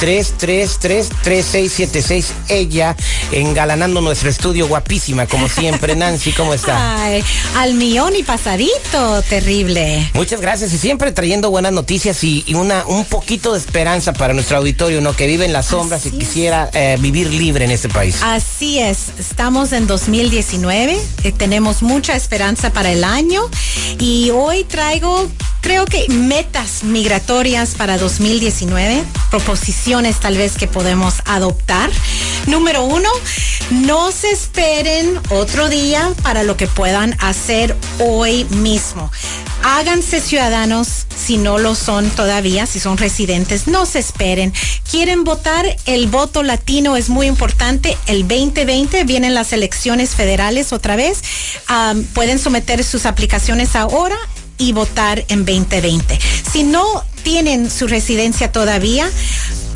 [0.01, 2.25] 1-800-333-3676.
[2.49, 2.97] Ella
[3.31, 5.95] engalanando nuestro estudio guapísima, como siempre.
[5.95, 7.01] Nancy, ¿cómo está?
[7.03, 7.23] Ay,
[7.55, 10.09] al millón y pasadito, terrible.
[10.13, 14.33] Muchas gracias y siempre trayendo buenas noticias y, y una un poquito de esperanza para
[14.33, 15.15] nuestro auditorio, ¿no?
[15.15, 18.17] Que vive en las sombras Así y quisiera eh, vivir libre en este país.
[18.23, 23.43] Así es, estamos en 2019, eh, tenemos mucha esperanza para el año
[23.99, 25.29] y hoy traigo,
[25.61, 31.91] creo que metas migratorias para 2019, proposiciones tal vez que podemos adoptar.
[32.47, 33.09] Número uno,
[33.69, 39.11] no se esperen otro día para lo que puedan hacer hoy mismo.
[39.63, 44.53] Háganse ciudadanos si no lo son todavía, si son residentes, no se esperen.
[44.89, 45.65] ¿Quieren votar?
[45.85, 47.97] El voto latino es muy importante.
[48.05, 51.21] El 2020 vienen las elecciones federales otra vez.
[52.13, 54.17] Pueden someter sus aplicaciones ahora
[54.57, 56.17] y votar en 2020.
[56.51, 59.09] Si no tienen su residencia todavía,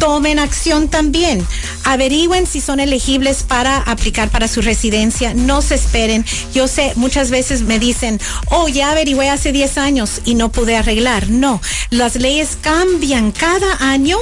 [0.01, 1.45] tomen acción también.
[1.83, 5.35] Averigüen si son elegibles para aplicar para su residencia.
[5.35, 6.25] No se esperen.
[6.55, 10.75] Yo sé, muchas veces me dicen, oh, ya averigüé hace 10 años y no pude
[10.75, 11.29] arreglar.
[11.29, 14.17] No, las leyes cambian cada año,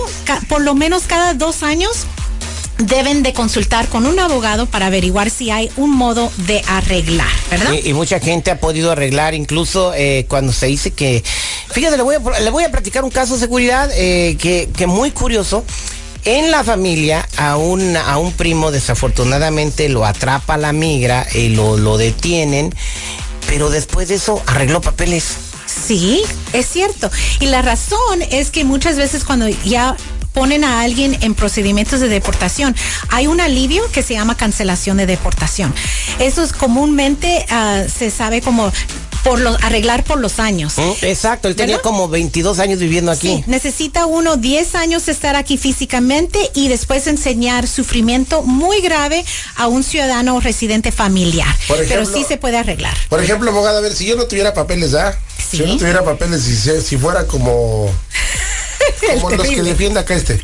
[0.50, 2.06] por lo menos cada dos años
[2.78, 7.74] deben de consultar con un abogado para averiguar si hay un modo de arreglar, ¿verdad?
[7.84, 11.24] Y, y mucha gente ha podido arreglar, incluso eh, cuando se dice que.
[11.72, 15.64] Fíjate, le voy a, le platicar un caso de seguridad eh, que, que muy curioso.
[16.26, 22.76] En la familia, a un, primo desafortunadamente lo atrapa la migra y lo, lo detienen,
[23.48, 25.38] pero después de eso arregló papeles.
[25.66, 26.22] Sí,
[26.52, 27.10] es cierto.
[27.40, 29.96] Y la razón es que muchas veces cuando ya
[30.34, 32.76] ponen a alguien en procedimientos de deportación,
[33.10, 35.74] hay un alivio que se llama cancelación de deportación.
[36.20, 38.72] Eso es comúnmente ah, se sabe como
[39.24, 40.78] por los arreglar por los años.
[40.78, 41.06] ¿Mm?
[41.06, 41.84] Exacto, él tenía ¿Verdad?
[41.90, 43.28] como 22 años viviendo aquí.
[43.38, 49.26] Sí, necesita uno 10 años estar aquí físicamente y después enseñar sufrimiento muy grave
[49.56, 51.54] a un ciudadano o residente familiar.
[51.68, 52.96] Por Pero ejemplo- sí se puede arreglar.
[53.10, 55.18] Por ejemplo, abogada, a ver, si yo no tuviera papeles, ¿ah?
[55.50, 57.90] Si yo no tuviera papeles, si, se- si fuera como,
[59.22, 60.42] como los que defiende acá este.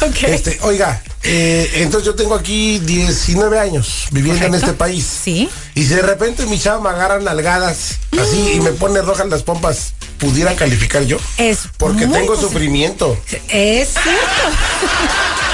[0.06, 0.22] Ok.
[0.24, 5.04] Este, oiga, eh, entonces yo tengo aquí 19 años viviendo en este país.
[5.24, 5.48] Sí.
[5.74, 9.42] Y si de repente mi chava me agarran nalgadas así y me pone rojas las
[9.42, 11.18] pompas, ¿pudiera calificar yo?
[11.38, 12.48] Es Porque tengo posible.
[12.48, 13.18] sufrimiento.
[13.48, 14.06] Es cierto.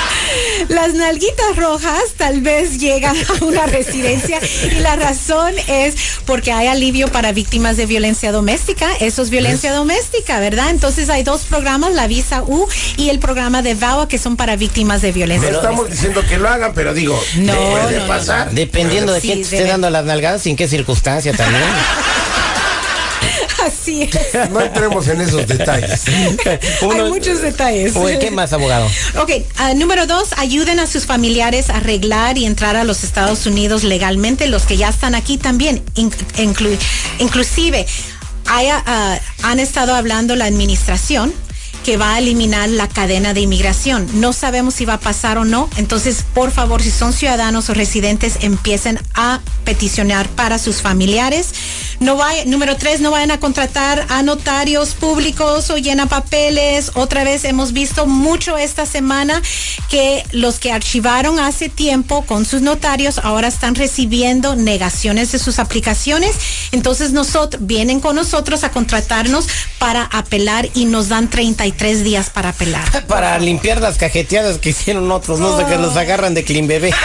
[0.69, 6.67] Las nalguitas rojas tal vez llegan a una residencia y la razón es porque hay
[6.69, 8.89] alivio para víctimas de violencia doméstica.
[9.01, 10.71] Eso es violencia doméstica, ¿verdad?
[10.71, 14.57] Entonces hay dos programas, la visa U y el programa de VAWA que son para
[14.57, 15.95] víctimas de No violencia estamos doméstica.
[16.09, 18.51] diciendo que lo hagan, pero digo, No, puede no, no, pasar.
[18.53, 21.63] Dependiendo de Sí, quién te esté dando las nalgadas y en qué circunstancia también.
[23.67, 24.51] Así es.
[24.51, 26.03] No entremos en esos detalles.
[26.83, 27.95] Uno- hay muchos detalles.
[27.97, 28.87] Uy, ¿Qué más, abogado?
[29.21, 33.47] Ok, ah, número dos, ayuden a sus familiares a arreglar y entrar a los Estados
[33.47, 36.79] Unidos legalmente, los que ya están aquí también, in- inclu-
[37.19, 37.87] inclusive
[38.47, 41.33] haya, ah, han estado hablando la administración
[41.85, 44.07] que va a eliminar la cadena de inmigración.
[44.21, 45.69] No sabemos si va a pasar o no.
[45.77, 51.49] Entonces, por favor, si son ciudadanos o residentes, empiecen a peticionar para sus familiares.
[52.03, 56.91] No vaya, número tres, no vayan a contratar a notarios públicos o llena papeles.
[56.95, 59.41] Otra vez hemos visto mucho esta semana
[59.89, 65.61] que los que archivaron hace tiempo con sus notarios ahora están recibiendo negaciones de sus
[65.61, 66.35] aplicaciones.
[66.73, 69.47] Entonces nosotros vienen con nosotros a contratarnos
[69.79, 73.07] para apelar y nos dan 33 días para apelar.
[73.07, 76.93] Para limpiar las cajeteadas que hicieron otros, no sé, que los agarran de clean bebé.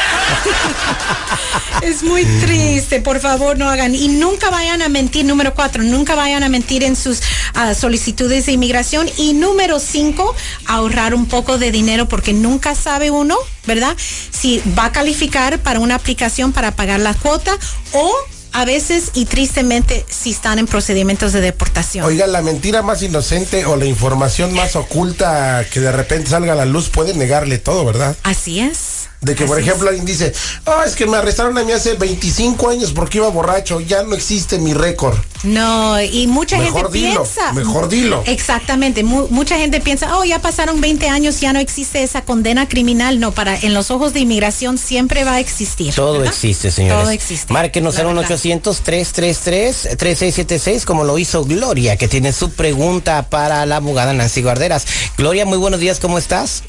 [1.82, 3.94] Es muy triste, por favor no hagan.
[3.96, 7.22] Y nunca vayan a mentir, número cuatro, nunca vayan a mentir en sus
[7.54, 9.10] ah, solicitudes de inmigración.
[9.18, 10.36] Y número cinco,
[10.66, 13.36] ahorrar un poco de dinero porque nunca sabe uno,
[13.66, 13.95] ¿verdad?
[14.31, 17.57] Si va a calificar para una aplicación para pagar la cuota
[17.94, 18.13] o
[18.54, 22.06] a veces y tristemente si están en procedimientos de deportación.
[22.06, 26.56] Oiga, la mentira más inocente o la información más oculta que de repente salga a
[26.56, 28.16] la luz puede negarle todo, ¿verdad?
[28.24, 28.97] Así es.
[29.19, 30.31] De que, por ejemplo, alguien dice,
[30.68, 34.14] ah, es que me arrestaron a mí hace 25 años porque iba borracho, ya no
[34.14, 35.18] existe mi récord.
[35.44, 37.52] No, y mucha Mejor gente dilo, piensa.
[37.54, 38.22] mejor dilo.
[38.28, 42.69] Exactamente, mu- mucha gente piensa, oh, ya pasaron 20 años, ya no existe esa condena
[42.69, 43.19] criminal.
[43.19, 45.96] No, para en los ojos de inmigración siempre va a existir.
[45.96, 46.28] Todo ¿verdad?
[46.28, 47.02] existe, señores.
[47.02, 47.52] Todo existe.
[47.52, 48.30] Márquenos al verdad.
[48.38, 54.86] 1-800-333-3676, como lo hizo Gloria, que tiene su pregunta para la abogada Nancy Guarderas.
[55.18, 56.64] Gloria, muy buenos días, ¿cómo estás?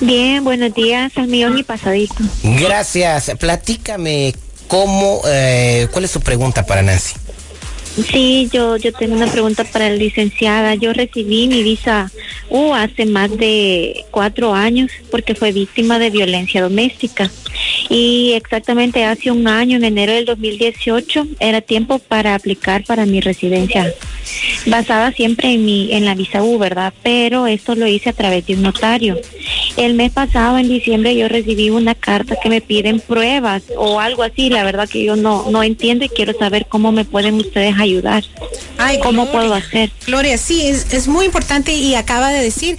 [0.00, 2.14] Bien, buenos días, al millón y pasadito.
[2.42, 3.32] Gracias.
[3.38, 4.34] Platícame
[4.68, 7.14] cómo, eh, cuál es su pregunta para Nancy.
[8.10, 10.74] Sí, yo, yo tengo una pregunta para la licenciada.
[10.74, 12.10] Yo recibí mi visa
[12.50, 17.30] U hace más de cuatro años porque fue víctima de violencia doméstica.
[17.94, 23.20] Y exactamente hace un año, en enero del 2018, era tiempo para aplicar para mi
[23.20, 23.94] residencia.
[24.66, 26.92] Basada siempre en mi, en la visa U, ¿verdad?
[27.04, 29.16] Pero esto lo hice a través de un notario.
[29.76, 34.24] El mes pasado, en diciembre, yo recibí una carta que me piden pruebas o algo
[34.24, 34.50] así.
[34.50, 38.24] La verdad que yo no, no entiendo y quiero saber cómo me pueden ustedes ayudar.
[38.76, 39.32] Ay, ¿Cómo Gloria.
[39.32, 39.92] puedo hacer?
[40.04, 42.76] Gloria, sí, es, es muy importante y acaba de decir,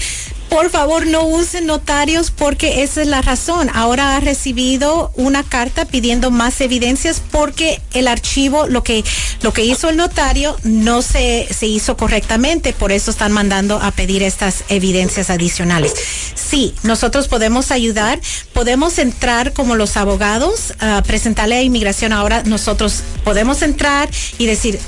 [0.49, 3.69] por favor no usen notarios porque esa es la razón.
[3.73, 9.03] Ahora ha recibido una carta pidiendo más evidencias porque el archivo, lo que,
[9.41, 13.91] lo que hizo el notario no se, se hizo correctamente, por eso están mandando a
[13.91, 15.93] pedir estas evidencias adicionales.
[16.35, 18.19] Sí, nosotros podemos ayudar,
[18.53, 22.13] podemos entrar como los abogados, a presentarle a inmigración.
[22.13, 24.79] Ahora nosotros podemos entrar y decir,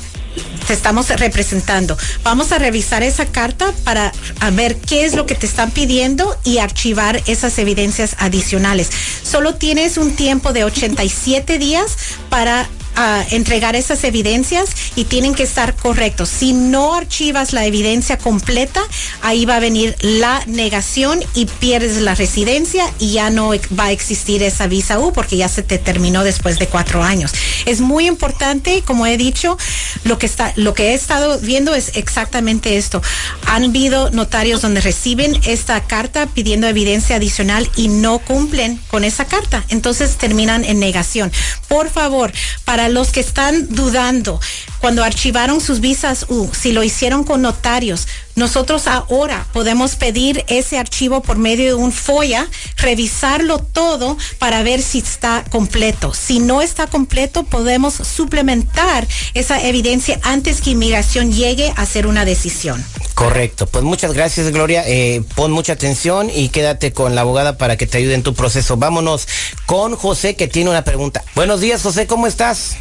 [0.68, 1.98] te estamos representando.
[2.24, 4.12] Vamos a revisar esa carta para
[4.54, 8.90] ver qué es lo que te están pidiendo y archivar esas evidencias adicionales.
[9.24, 11.98] Solo tienes un tiempo de 87 días
[12.30, 16.28] para ah, entregar esas evidencias y tienen que estar correctos.
[16.28, 18.82] Si no archivas la evidencia completa,
[19.22, 23.92] ahí va a venir la negación y pierdes la residencia y ya no va a
[23.92, 27.32] existir esa visa U porque ya se te terminó después de cuatro años.
[27.66, 29.58] Es muy importante, como he dicho,
[30.04, 33.02] lo que está, lo que he estado viendo es exactamente esto.
[33.46, 39.26] Han habido notarios donde reciben esta carta pidiendo evidencia adicional y no cumplen con esa
[39.26, 39.64] carta.
[39.70, 41.32] Entonces terminan en negación.
[41.68, 42.32] Por favor,
[42.66, 44.40] para los que están dudando,
[44.88, 50.78] cuando archivaron sus visas U, si lo hicieron con notarios, nosotros ahora podemos pedir ese
[50.78, 52.48] archivo por medio de un FOIA,
[52.78, 56.14] revisarlo todo para ver si está completo.
[56.14, 62.24] Si no está completo, podemos suplementar esa evidencia antes que inmigración llegue a hacer una
[62.24, 62.82] decisión.
[63.14, 63.68] Correcto.
[63.68, 64.86] Pues muchas gracias, Gloria.
[64.88, 68.34] Eh, pon mucha atención y quédate con la abogada para que te ayude en tu
[68.34, 68.78] proceso.
[68.78, 69.28] Vámonos
[69.66, 71.26] con José, que tiene una pregunta.
[71.36, 72.78] Buenos días, José, ¿cómo estás?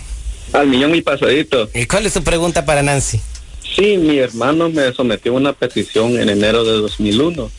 [0.52, 1.68] Al millón y pasadito.
[1.74, 3.20] ¿Y cuál es tu pregunta para Nancy?
[3.74, 7.50] Sí, mi hermano me sometió una petición en enero de 2001.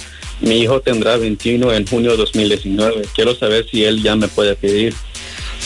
[0.41, 3.07] Mi hijo tendrá 21 en junio de 2019.
[3.13, 4.93] Quiero saber si él ya me puede pedir.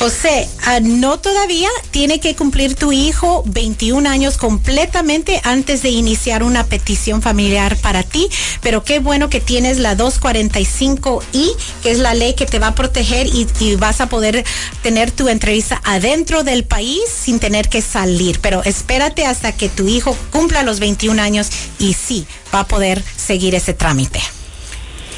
[0.01, 6.41] José, ah, no todavía tiene que cumplir tu hijo 21 años completamente antes de iniciar
[6.41, 8.27] una petición familiar para ti,
[8.63, 12.73] pero qué bueno que tienes la 245I, que es la ley que te va a
[12.73, 14.43] proteger y, y vas a poder
[14.81, 18.39] tener tu entrevista adentro del país sin tener que salir.
[18.41, 23.03] Pero espérate hasta que tu hijo cumpla los 21 años y sí, va a poder
[23.17, 24.19] seguir ese trámite.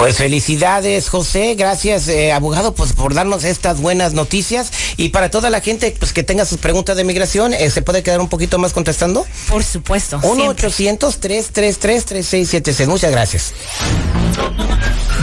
[0.04, 1.56] Pues felicidades, José.
[1.56, 4.70] Gracias, eh, abogado, pues por darnos estas buenas noticias.
[4.98, 8.04] Y para toda la gente pues que tenga sus preguntas de migración, eh, ¿se puede
[8.04, 9.26] quedar un poquito más contestando?
[9.48, 10.20] Por supuesto.
[10.20, 10.68] siempre.
[10.68, 12.88] 1-800-333-3676.
[12.88, 13.54] Muchas gracias.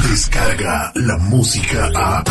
[0.08, 2.24] Descarga la música a.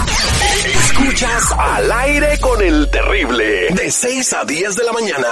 [0.66, 3.68] Escuchas al aire con el terrible.
[3.76, 5.28] De 6 a 10 de la mañana.